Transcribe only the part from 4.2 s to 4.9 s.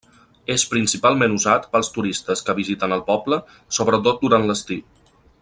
durant l'estiu.